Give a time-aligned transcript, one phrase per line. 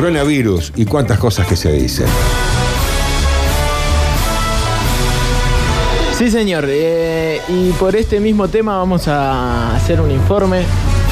[0.00, 2.04] coronavirus y cuántas cosas que se dicen.
[6.12, 6.66] Sí, señor.
[6.68, 10.64] eh, y por este mismo tema vamos a hacer un informe.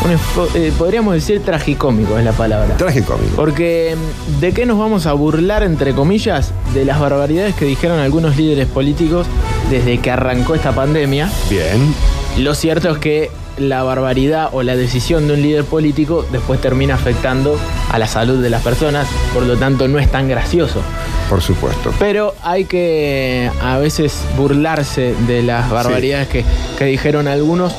[0.05, 2.77] un info- eh, podríamos decir tragicómico es la palabra.
[2.77, 3.35] Tragicómico.
[3.37, 6.53] Porque mm, ¿de qué nos vamos a burlar, entre comillas?
[6.75, 9.27] De las barbaridades que dijeron algunos líderes políticos
[9.71, 11.31] desde que arrancó esta pandemia.
[11.49, 11.95] Bien.
[12.39, 16.95] Lo cierto es que la barbaridad o la decisión de un líder político después termina
[16.95, 17.57] afectando
[17.93, 20.83] a la salud de las personas, por lo tanto no es tan gracioso.
[21.31, 21.93] Por supuesto.
[22.01, 26.45] Pero hay que a veces burlarse de las barbaridades que,
[26.77, 27.73] que dijeron algunos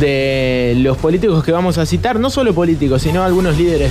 [0.00, 3.90] de los políticos que vamos a citar, no solo políticos, sino algunos líderes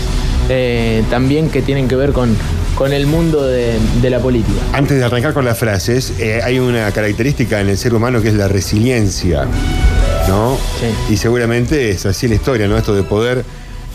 [0.50, 2.36] eh, también que tienen que ver con,
[2.76, 4.60] con el mundo de, de la política.
[4.74, 8.30] Antes de arrancar con las frases, eh, hay una característica en el ser humano que
[8.30, 9.46] es la resiliencia,
[10.28, 10.58] ¿no?
[10.80, 11.14] Sí.
[11.14, 12.78] Y seguramente es así la historia, ¿no?
[12.78, 13.44] Esto de poder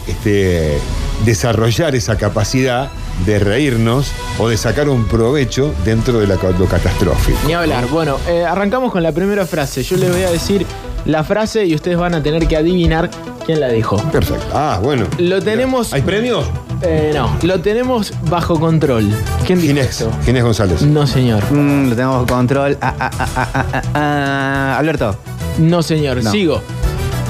[0.07, 0.79] este,
[1.25, 2.91] desarrollar esa capacidad
[3.27, 7.39] de reírnos o de sacar un provecho dentro de la, lo catastrófico.
[7.47, 7.87] Ni hablar.
[7.89, 9.83] Bueno, eh, arrancamos con la primera frase.
[9.83, 10.67] Yo les voy a decir
[11.05, 13.11] la frase y ustedes van a tener que adivinar
[13.45, 13.97] quién la dijo.
[14.11, 14.47] Perfecto.
[14.55, 15.07] Ah, bueno.
[15.19, 15.93] Lo tenemos.
[15.93, 16.47] ¿Hay premios?
[16.83, 19.07] Eh, no, lo tenemos bajo control.
[19.47, 19.89] ¿Quién dijo Ginés.
[20.01, 20.11] eso?
[20.25, 20.81] Ginés González.
[20.83, 21.43] No, señor.
[21.51, 22.79] Mm, lo tenemos bajo control.
[22.81, 24.79] Ah, ah, ah, ah, ah, ah, ah.
[24.79, 25.15] Alberto.
[25.59, 26.23] No, señor.
[26.23, 26.31] No.
[26.31, 26.63] Sigo.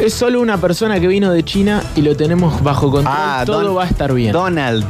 [0.00, 3.14] Es solo una persona que vino de China y lo tenemos bajo control.
[3.14, 4.32] Ah, Todo Don- va a estar bien.
[4.32, 4.86] Donald.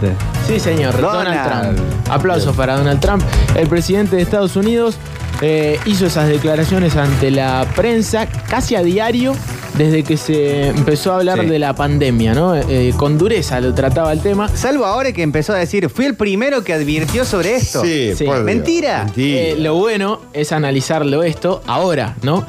[0.47, 1.01] sí, señor.
[1.01, 1.77] Donald, Donald.
[1.77, 1.89] Trump.
[2.11, 3.23] Aplausos para Donald Trump.
[3.57, 4.97] El presidente de Estados Unidos
[5.41, 9.35] eh, hizo esas declaraciones ante la prensa casi a diario
[9.77, 11.47] desde que se empezó a hablar Sí.
[11.47, 12.55] de la pandemia, ¿no?
[12.55, 14.49] Eh, con dureza lo trataba el tema.
[14.49, 17.83] Salvo ahora que empezó a decir, fui el primero que advirtió sobre esto.
[17.83, 18.25] Sí, Sí.
[18.25, 18.45] por Dios.
[18.45, 19.05] Mentira.
[19.05, 19.41] Mentira.
[19.41, 22.45] Eh, lo bueno es analizarlo esto ahora, ¿no?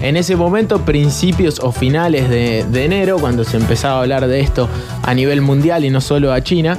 [0.00, 4.40] En ese momento, principios o finales de, de enero, cuando se empezaba a hablar de
[4.40, 4.68] esto
[5.02, 6.76] a nivel mundial y no solo a China,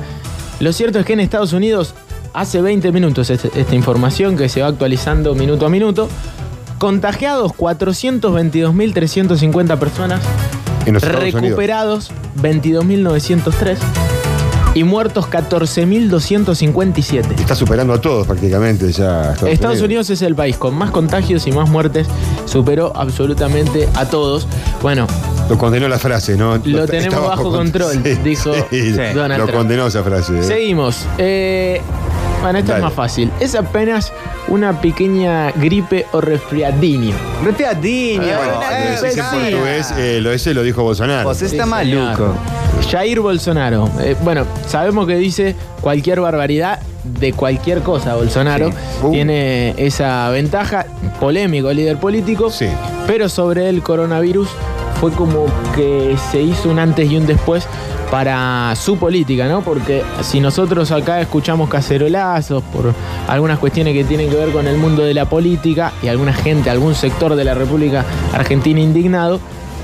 [0.59, 1.93] lo cierto es que en Estados Unidos,
[2.33, 6.07] hace 20 minutos este- esta información que se va actualizando minuto a minuto,
[6.77, 10.21] contagiados 422.350 personas,
[11.41, 12.11] recuperados
[12.41, 13.77] 22.903
[14.75, 17.25] y muertos 14.257.
[17.39, 19.33] Está superando a todos prácticamente ya.
[19.47, 22.05] Estados Unidos es el país con más contagios y más muertes,
[22.47, 24.47] superó absolutamente a todos.
[24.81, 25.05] Bueno,
[25.49, 26.57] Lo condenó la frase, ¿no?
[26.65, 28.51] Lo tenemos bajo control, dijo
[29.13, 29.51] Donald Lo Trump.
[29.53, 30.39] condenó esa frase.
[30.39, 30.43] ¿eh?
[30.43, 31.05] seguimos.
[31.19, 31.81] Eh,
[32.41, 32.79] bueno, esto Dale.
[32.81, 33.31] es más fácil.
[33.39, 34.11] Es apenas
[34.47, 37.15] una pequeña gripe o resfriadinho.
[37.43, 38.21] Resfriadinho.
[38.23, 38.59] Bueno,
[39.03, 41.27] en portugués, eh, lo ese lo dijo Bolsonaro.
[41.27, 42.35] Vos está Sí, maluco.
[42.91, 43.89] Jair Bolsonaro.
[44.01, 46.79] Eh, bueno, sabemos que dice cualquier barbaridad
[47.19, 48.15] de cualquier cosa.
[48.15, 48.77] Bolsonaro Sí.
[49.03, 49.11] Uh.
[49.11, 50.85] tiene esa ventaja.
[51.19, 52.49] Polémico líder político.
[52.49, 52.67] Sí.
[53.05, 54.49] Pero sobre el coronavirus
[54.99, 55.45] fue como
[55.75, 57.67] que se hizo un antes y un después
[58.09, 59.61] para su política, ¿no?
[59.61, 62.93] Porque si nosotros acá escuchamos cacerolazos por
[63.27, 66.69] algunas cuestiones que tienen que ver con el mundo de la política y alguna gente,
[66.69, 69.39] algún sector de la República Argentina indignado,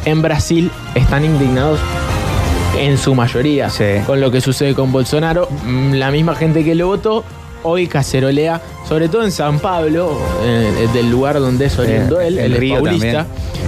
[0.06, 1.80] en Brasil están indignados
[2.80, 3.86] en su mayoría Sí.
[4.06, 5.48] con lo que sucede con Bolsonaro.
[5.66, 7.24] Mm, La misma gente que lo votó
[7.64, 12.54] hoy cacerolea, sobre todo en San Pablo, eh, del lugar donde es oriundo él, el
[12.56, 13.26] Río paulista.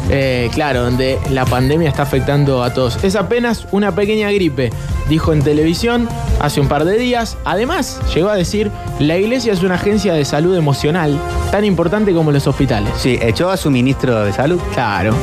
[0.10, 3.04] Eh, claro, donde la pandemia está afectando a todos.
[3.04, 4.72] Es apenas una pequeña gripe,
[5.10, 6.08] dijo en televisión
[6.40, 7.38] hace un par de días.
[7.44, 11.20] Además, llegó a decir, la iglesia es una agencia de salud emocional
[11.52, 12.92] tan importante como los hospitales.
[12.98, 15.14] Sí, echó a su ministro de salud Claro.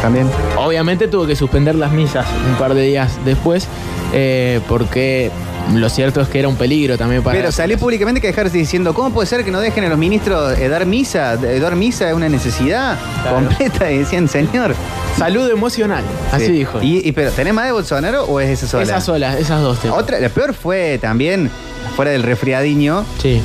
[0.00, 0.26] también.
[0.56, 3.68] Obviamente tuvo que suspender las misas un par de días después,
[4.14, 5.30] eh, porque
[5.74, 7.36] lo cierto es que era un peligro también para...
[7.38, 10.58] Pero salió públicamente que dejarse diciendo, ¿cómo puede ser que no dejen a los ministros
[10.58, 11.34] eh, dar misa?
[11.34, 13.36] Eh, dar misa es una necesidad Claro.
[13.36, 13.90] completa.
[13.90, 14.74] Y decían, señor.
[15.18, 16.52] Salud emocional, así Sí.
[16.52, 16.80] dijo.
[16.82, 18.82] Y, y- pero, ¿tenés más de Bolsonaro o es esa sola?
[18.84, 19.98] esas solas, esas dos temas.
[19.98, 21.50] Otra, la peor fue también,
[21.96, 23.40] fuera del resfriadiño, Sí.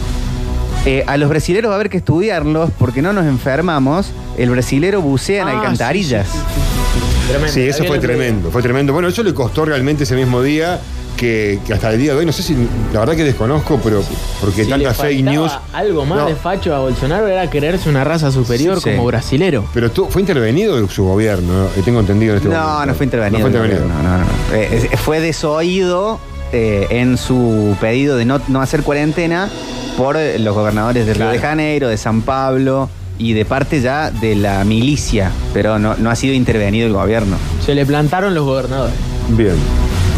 [0.86, 4.08] eh, a los brasileros va a haber que estudiarlos porque no nos enfermamos.
[4.38, 6.28] El brasilero bucea en Ah, alcantarillas.
[6.28, 7.28] sí, sí, sí, sí.
[7.30, 7.54] Tremendo.
[7.54, 8.94] Sí, eso fue tremendo, fue tremendo.
[8.94, 10.80] Bueno, eso le costó realmente ese mismo día
[11.16, 12.56] que, que hasta el día de hoy, no sé si,
[12.94, 14.04] la verdad que desconozco, pero
[14.42, 15.52] porque Si fake news.
[15.74, 16.26] Algo más No.
[16.28, 18.96] de facho a Bolsonaro era creerse una raza superior Sí, sí.
[18.96, 19.66] como brasilero.
[19.74, 21.66] Pero tú- fue intervenido su gobierno, ¿no?
[21.68, 22.86] Eh, tengo entendido en este No, momento.
[22.88, 23.40] no fue intervenido.
[23.40, 23.88] No fue intervenido.
[23.88, 24.26] No, no, no.
[24.54, 26.20] Eh, fue desoído
[26.54, 29.50] eh, en su pedido de no, no hacer cuarentena
[29.98, 31.40] por los gobernadores de Río de.
[31.40, 36.16] Janeiro, de San Pablo y de parte ya de la milicia, pero no, no ha
[36.16, 37.38] sido intervenido el gobierno.
[37.66, 38.94] Se le plantaron los gobernadores.
[39.30, 39.56] Bien.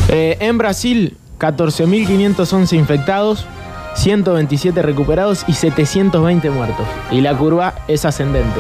[0.10, 3.46] Eh, en Brasil, 14.511 infectados,
[3.96, 6.86] 127 recuperados y 720 muertos.
[7.12, 8.60] Y la curva es ascendente.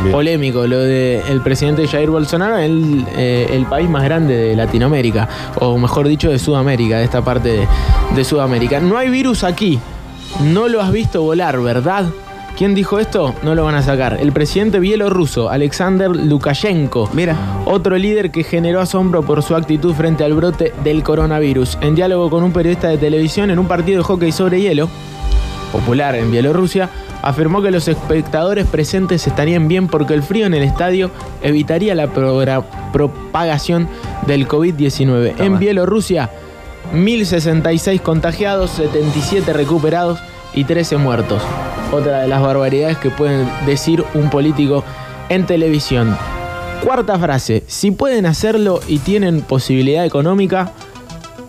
[0.00, 0.12] Bien.
[0.12, 5.28] Polémico lo del presidente Jair Bolsonaro el, eh, el país más grande de Latinoamérica,
[5.60, 7.68] o mejor dicho, de Sudamérica, de esta parte de,
[8.14, 8.80] de Sudamérica.
[8.80, 9.78] No hay virus aquí,
[10.40, 12.06] no lo has visto volar, ¿verdad?
[12.56, 13.34] ¿Quién dijo esto?
[13.42, 14.18] No lo van a sacar.
[14.20, 17.10] El presidente bielorruso, Alexander Lukashenko.
[17.12, 17.36] Mira.
[17.66, 21.78] Otro líder que generó asombro por su actitud frente al brote del coronavirus.
[21.80, 24.88] En diálogo con un periodista de televisión en un partido de hockey sobre hielo,
[25.72, 26.90] popular en Bielorrusia,
[27.22, 31.10] afirmó que los espectadores presentes estarían bien porque el frío en el estadio
[31.42, 32.06] evitaría la
[32.92, 33.88] propagación
[34.28, 35.40] del COVID-19.
[35.40, 35.58] En.
[35.58, 36.30] Bielorrusia,
[36.92, 40.20] 1066 contagiados, 77 recuperados
[40.54, 41.42] y 13 muertos.
[41.92, 44.84] Otra de las barbaridades que pueden decir un político
[45.28, 46.16] en televisión.
[46.82, 50.72] Cuarta frase, si pueden hacerlo y tienen posibilidad económica,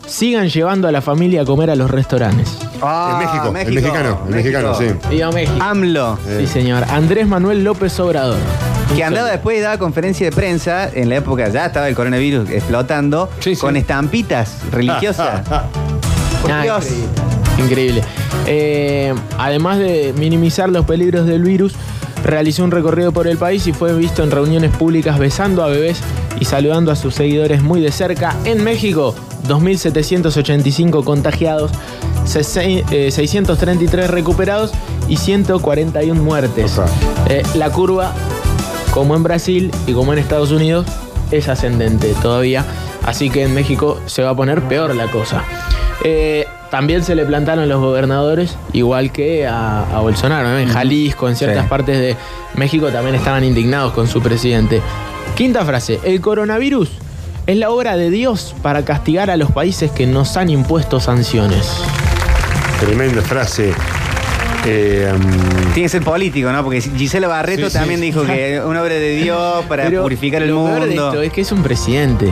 [0.05, 2.57] sigan llevando a la familia a comer a los restaurantes.
[2.81, 4.85] Ah, el México, el mexicano, el mexicano, sí.
[5.09, 5.57] Viva México.
[5.59, 6.83] AMLO, Sí, señor.
[6.89, 8.37] Andrés Manuel López Obrador.
[8.95, 12.49] que andaba después y daba conferencia de prensa en la época, ya estaba el coronavirus
[12.51, 13.61] explotando, Sí, sí.
[13.61, 15.41] con estampitas religiosas.
[16.41, 16.85] Por Ah, Dios.
[16.85, 17.63] Increíble.
[17.65, 18.03] Increíble.
[18.47, 21.73] Eh, además de minimizar los peligros del virus,
[22.23, 25.99] realizó un recorrido por el país y fue visto en reuniones públicas besando a bebés
[26.39, 28.35] y saludando a sus seguidores muy de cerca.
[28.45, 29.13] En México,
[29.47, 31.71] 2.785 contagiados,
[32.25, 34.71] sese- eh, 633 recuperados
[35.07, 36.79] y 141 muertes.
[37.29, 38.13] Eh, la curva,
[38.91, 40.85] como en Brasil y como en Estados Unidos,
[41.31, 42.65] es ascendente todavía.
[43.03, 45.43] Así que en México se va a poner peor la cosa.
[46.03, 46.44] Eh,
[46.75, 50.49] también se le plantaron los gobernadores, igual que a, a Bolsonaro.
[50.49, 50.57] ¿no?
[50.59, 51.69] En Jalisco, en ciertas Sí.
[51.69, 52.17] partes de
[52.55, 54.81] México también estaban indignados con su presidente.
[55.35, 56.89] Quinta frase, el coronavirus
[57.47, 61.65] es la obra de Dios para castigar a los países que nos han impuesto sanciones.
[62.81, 63.71] Tremenda frase.
[64.67, 65.21] Eh, um,
[65.73, 66.61] Tiene que ser político, ¿no?
[66.61, 68.07] Porque Gisela Barreto Sí, también sí.
[68.07, 71.07] dijo que una obra de Dios para Pero purificar el lo peor de mundo.
[71.11, 72.27] esto es que es un presidente.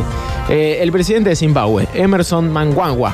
[0.50, 3.14] Eh, el presidente de Zimbabue, Emerson Mnangagwa,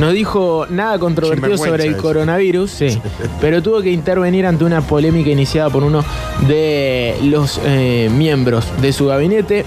[0.00, 2.02] no dijo nada controvertido sobre el eso.
[2.02, 3.00] coronavirus, sí,
[3.40, 6.04] pero tuvo que intervenir ante una polémica iniciada por uno
[6.48, 9.64] de los eh, miembros de su gabinete.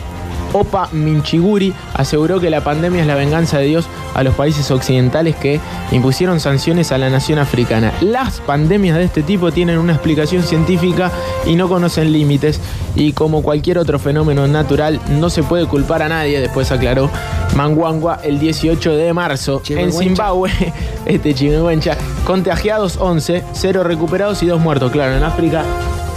[0.54, 5.36] Opa Minchiguri aseguró que la pandemia es la venganza de Dios a los países occidentales
[5.36, 5.60] que
[5.92, 7.92] impusieron sanciones a la nación africana.
[8.02, 11.12] Las pandemias de este tipo tienen una explicación científica
[11.46, 12.60] y no conocen límites
[12.96, 17.10] y como cualquier otro fenómeno natural no se puede culpar a nadie, después aclaró
[17.56, 19.92] Manguangua el 18 de marzo en.
[19.92, 20.52] Zimbabue,
[21.06, 24.92] este Chimenguencha, contagiados 11, 0 recuperados y 2 muertos.
[24.92, 25.64] Claro, en África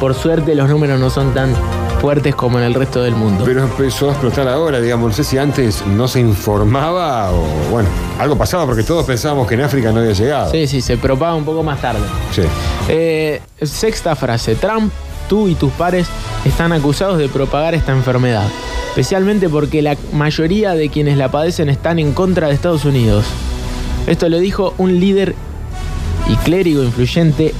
[0.00, 1.54] por suerte los números no son tan
[2.00, 3.44] fuertes como en el resto del mundo.
[3.44, 5.08] pero empezó a explotar ahora, digamos.
[5.10, 7.88] No sé si antes no se informaba o, bueno,
[8.18, 10.50] algo pasaba porque todos pensábamos que en África no había llegado.
[10.50, 12.00] Sí, sí, se propaga un poco más tarde.
[12.34, 12.42] Sí.
[12.88, 14.54] Eh, sexta frase.
[14.54, 14.92] Trump,
[15.28, 16.06] tú y tus pares
[16.44, 18.46] están acusados de propagar esta enfermedad.
[18.88, 23.24] Especialmente porque la mayoría de quienes la padecen están en contra de Estados Unidos.
[24.06, 25.34] Esto lo dijo un líder
[26.28, 27.52] y clérigo influyente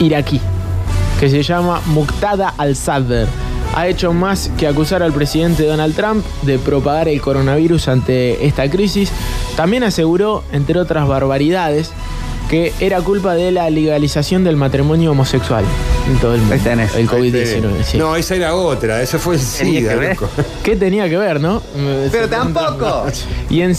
[0.00, 0.40] iraquí,
[1.24, 3.26] que se llama Muqtada al-Sadr.
[3.74, 8.68] Ha hecho más que acusar al presidente Donald Trump de propagar el coronavirus ante esta
[8.70, 9.10] crisis.
[9.56, 11.90] También aseguró, entre otras barbaridades,
[12.50, 15.64] que era culpa de la legalización del matrimonio homosexual
[16.10, 16.54] en todo el mundo.
[16.56, 16.94] Ahí tenés.
[16.94, 17.60] El Ahí COVID-19.
[17.62, 17.86] tenés.
[17.86, 17.96] sí.
[17.96, 20.16] No, esa era otra, esa fue el SIDA, que ver.
[20.62, 21.62] ¿Qué tenía que ver, no?
[22.12, 23.06] Pero tampoco.
[23.48, 23.74] Y en,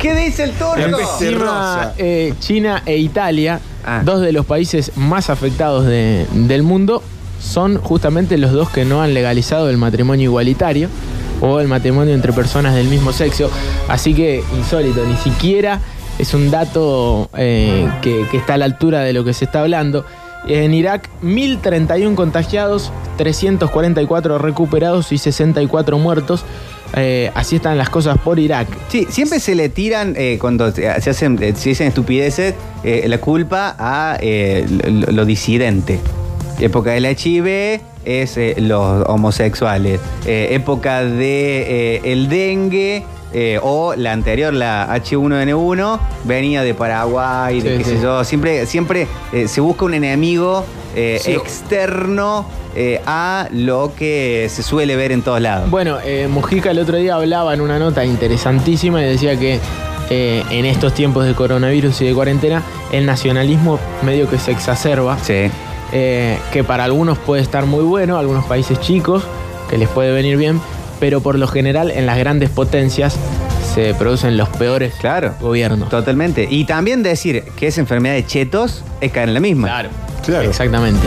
[0.00, 0.74] ¿Qué dice el turco?
[0.74, 4.02] de- Encima, eh, China e Italia, Ah.
[4.04, 7.02] dos de los países más afectados de- del mundo,
[7.40, 10.88] son justamente los dos que no han legalizado el matrimonio igualitario
[11.40, 13.50] o el matrimonio entre personas del mismo sexo.
[13.88, 15.80] Así que insólito, ni siquiera
[16.18, 19.60] es un dato eh, que, que está a la altura de lo que se está
[19.62, 20.04] hablando.
[20.46, 26.44] En Irak, 1031 contagiados, 344 recuperados y 64 muertos.
[26.96, 28.68] Eh, así están las cosas por Irak.
[28.88, 34.18] Sí, siempre se le tiran, eh, cuando se hacen, eh, se estupideces, la culpa a
[34.20, 36.00] lo, lo disidente.
[36.58, 40.00] Época del HIV es los homosexuales.
[40.26, 47.78] Época de el dengue eh, o la anterior, la H1N1, venía de Paraguay, de Sí,
[47.78, 47.96] qué sí.
[47.96, 48.24] sé yo.
[48.24, 50.64] Siempre, siempre eh, se busca un enemigo
[50.96, 51.32] eh, Sí.
[51.32, 52.44] externo
[52.74, 55.70] eh, a lo que se suele ver en todos lados.
[55.70, 59.58] Bueno, eh, Mujica el otro día hablaba en una nota interesantísima y decía que
[60.10, 65.16] eh, en estos tiempos de coronavirus y de cuarentena, el nacionalismo medio que se exacerba,
[65.22, 65.50] Sí.
[65.90, 69.22] que para algunos puede estar muy bueno, algunos países chicos,
[69.68, 70.60] que les puede venir bien,
[71.00, 73.16] pero por lo general en las grandes potencias
[73.74, 75.34] se producen los peores Claro.
[75.40, 75.88] gobiernos.
[75.88, 76.46] Totalmente.
[76.50, 79.68] Y también decir que es enfermedad de chetos es caer en la misma.
[79.68, 79.88] Claro.
[80.24, 80.48] Claro.
[80.48, 81.06] Exactamente.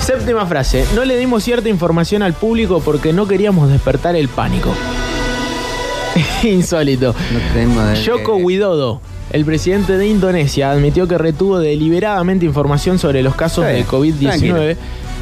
[0.00, 0.84] Séptima frase.
[0.94, 4.74] No le dimos cierta información al público porque no queríamos despertar el pánico.
[6.42, 7.14] Insólito.
[7.32, 13.22] No tenemos de- Joko Widodo, el presidente de Indonesia, admitió que retuvo deliberadamente información sobre
[13.22, 14.56] los casos Está de bien, COVID-19 tranquilo.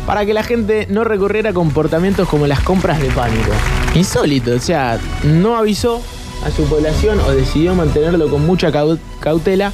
[0.07, 3.51] Para que la gente no recurriera a comportamientos como las compras de pánico.
[3.95, 6.01] Insólito, o sea, no avisó
[6.45, 9.73] a su población o decidió mantenerlo con mucha cau- cautela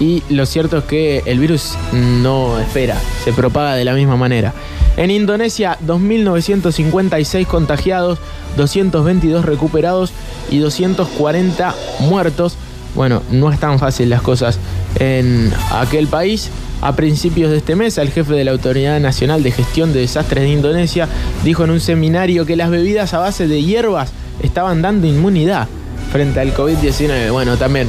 [0.00, 4.52] y lo cierto es que el virus no espera, se propaga de la misma manera.
[4.96, 8.18] En Indonesia, 2.956 contagiados,
[8.56, 10.12] 222 recuperados
[10.50, 12.56] y 240 muertos.
[12.94, 14.58] Bueno, no es tan fácil las cosas
[14.98, 16.50] en aquel país.
[16.80, 20.44] A principios de este mes, el jefe de la Autoridad Nacional de Gestión de Desastres
[20.44, 21.08] de Indonesia
[21.44, 24.10] dijo en un seminario que las bebidas a base de hierbas
[24.42, 25.66] estaban dando inmunidad
[26.12, 27.32] frente al COVID-19.
[27.32, 27.88] Bueno, también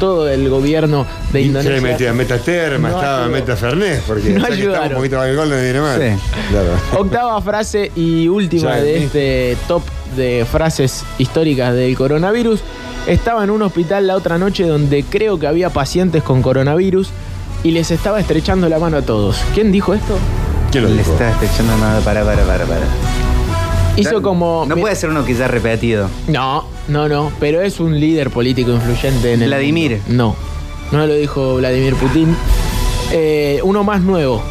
[0.00, 1.80] todo el gobierno de Se le Indonesia.
[1.82, 4.88] metía metaterma, No estaba metafernés, porque No que estaba ayudaron.
[4.88, 6.00] un poquito de alcohol no viene mal.
[6.00, 6.38] Sí.
[6.48, 6.70] Claro.
[6.98, 9.04] Octava frase y última Ya, de sí.
[9.04, 9.82] este top
[10.16, 12.60] de frases históricas del coronavirus.
[13.06, 17.10] Estaba en un hospital la otra noche donde creo que había pacientes con coronavirus
[17.64, 19.40] y les estaba estrechando la mano a todos.
[19.54, 20.16] ¿Quién dijo esto?
[20.70, 21.12] ¿Quién lo Le dijo?
[21.12, 22.86] estás echando mano para, para, para, para.
[23.96, 24.64] Hizo como...
[24.66, 26.08] No puede ser uno que ya repetido.
[26.28, 30.00] No, no, no, pero es un líder político influyente en el Vladimir.
[30.06, 30.34] mundo.
[30.90, 32.34] No, no lo dijo Vladimir Putin.
[33.12, 34.42] Eh, uno más nuevo.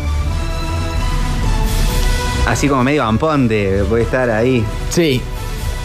[2.47, 4.63] Así como medio ampón de voy a estar ahí.
[4.89, 5.21] Sí.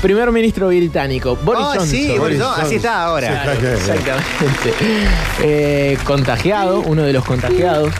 [0.06, 1.88] Primer ministro británico, Boris Oh, Johnson.
[1.88, 3.26] sí, Boris Boris Johnson, así está ahora.
[3.42, 4.72] Claro, exactamente.
[5.42, 7.92] Eh, contagiado, uno de los contagiados,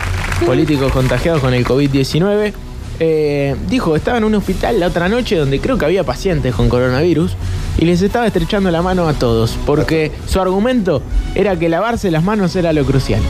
[0.46, 2.52] políticos contagiados con el COVID-19,
[3.00, 6.68] eh, dijo, estaba en un hospital la otra noche donde creo que había pacientes con
[6.68, 7.32] coronavirus
[7.76, 11.02] y les estaba estrechando la mano a todos, porque su argumento
[11.34, 13.20] era que lavarse las manos era lo crucial.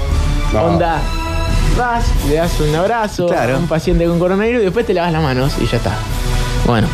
[0.53, 0.65] No.
[0.65, 1.01] Onda,
[1.79, 3.57] vas, le das un abrazo Claro.
[3.57, 5.95] a un paciente con coronavirus y después te lavas las manos y ya está.
[6.67, 6.89] Bueno,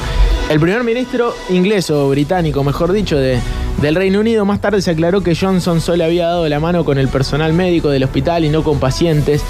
[0.53, 3.39] el primer ministro inglés o británico, mejor dicho, de,
[3.81, 6.99] del Reino Unido más tarde se aclaró que Johnson solo había dado la mano con
[6.99, 9.43] el personal médico del hospital y no con pacientes,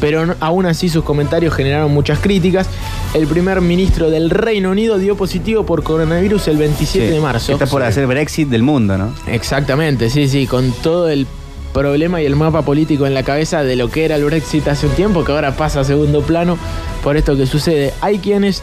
[0.00, 2.68] pero aún así sus comentarios generaron muchas críticas.
[3.12, 7.52] El primer ministro del Reino Unido dio positivo por coronavirus el 27 Sí, de marzo.
[7.52, 9.12] Está por hacer Brexit del mundo, ¿no?
[9.26, 11.26] Exactamente, sí, sí, con todo el
[11.74, 14.86] problema y el mapa político en la cabeza de lo que era el Brexit hace
[14.86, 16.56] un tiempo, que ahora pasa a segundo plano
[17.02, 17.92] por esto que sucede.
[18.00, 18.62] Hay quienes,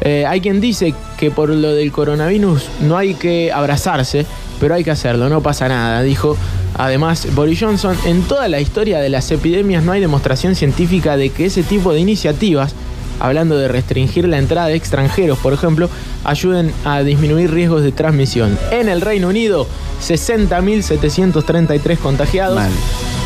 [0.00, 4.26] eh, hay quien dice que por lo del coronavirus no hay que abrazarse,
[4.60, 6.36] pero hay que hacerlo, no pasa nada, dijo.
[6.76, 11.30] Además, Boris Johnson, en toda la historia de las epidemias no hay demostración científica de
[11.30, 12.74] que ese tipo de iniciativas
[13.20, 15.88] hablando de restringir la entrada de extranjeros, por ejemplo,
[16.24, 18.58] ayuden a disminuir riesgos de transmisión.
[18.72, 19.66] En el Reino Unido,
[20.02, 22.70] 60.733 contagiados, Mal.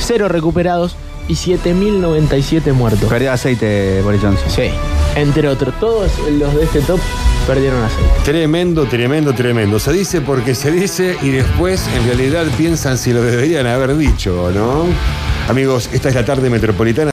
[0.01, 0.97] cero recuperados
[1.29, 3.09] y 7.097 muertos.
[3.09, 4.49] Perdió aceite Boris Johnson.
[4.49, 4.71] Sí,
[5.21, 7.01] entre otros, todos los de este top
[7.47, 8.11] perdieron aceite.
[8.25, 9.79] Tremendo, tremendo, tremendo.
[9.79, 14.51] Se dice porque se dice y después en realidad piensan si lo deberían haber dicho,
[14.55, 14.87] ¿no?
[15.49, 17.07] Amigos, esta es la tarde metropolitana.